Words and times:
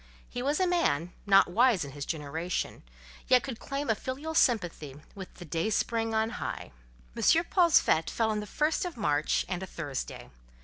He 0.27 0.41
was 0.41 0.59
a 0.59 0.65
man, 0.65 1.13
not 1.27 1.51
wise 1.51 1.85
in 1.85 1.91
his 1.91 2.07
generation, 2.07 2.81
yet 3.27 3.43
could 3.43 3.57
he 3.57 3.67
claim 3.67 3.87
a 3.87 3.93
filial 3.93 4.33
sympathy 4.33 4.99
with 5.13 5.31
"the 5.35 5.45
dayspring 5.45 6.11
on 6.15 6.31
high." 6.41 6.71
M. 7.15 7.21
Paul's 7.51 7.79
fête 7.79 8.09
fell 8.09 8.31
on 8.31 8.39
the 8.39 8.47
first 8.47 8.83
of 8.83 8.97
March 8.97 9.45
and 9.47 9.61
a 9.61 9.67
Thursday. 9.67 10.31